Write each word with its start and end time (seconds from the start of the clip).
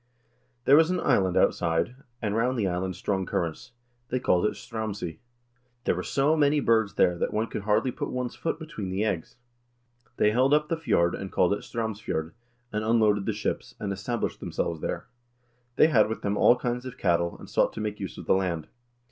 "There 0.65 0.75
was 0.77 0.89
an 0.89 0.99
island 0.99 1.37
outside, 1.37 1.95
and 2.23 2.35
round 2.35 2.57
the 2.57 2.67
island 2.67 2.95
strong 2.95 3.23
currents. 3.27 3.73
They 4.09 4.19
called 4.19 4.47
it 4.47 4.55
'Straumsey.' 4.55 5.19
There 5.83 5.93
were 5.93 6.01
so 6.01 6.35
many 6.35 6.59
birds 6.59 6.95
there 6.95 7.19
that 7.19 7.31
one 7.35 7.45
could 7.45 7.61
hardly 7.65 7.91
put 7.91 8.09
one's 8.09 8.33
foot 8.35 8.57
between 8.57 8.89
the 8.89 9.03
eggs. 9.03 9.35
They 10.17 10.31
held 10.31 10.55
up 10.55 10.69
the 10.69 10.75
fjord, 10.77 11.13
and 11.13 11.31
called 11.31 11.53
it 11.53 11.59
'Straumsfjord,' 11.61 12.31
and 12.73 12.83
unloaded 12.83 13.27
the 13.27 13.31
ships, 13.33 13.75
and 13.79 13.93
established 13.93 14.39
themselves 14.39 14.81
there. 14.81 15.05
They 15.75 15.85
had 15.89 16.09
with 16.09 16.23
them 16.23 16.35
all 16.35 16.55
kinds 16.55 16.87
of 16.87 16.97
cattle, 16.97 17.37
and 17.37 17.47
sought 17.47 17.71
to 17.73 17.79
make 17.79 17.99
use 17.99 18.17
of 18.17 18.25
the 18.25 18.33
land. 18.33 18.69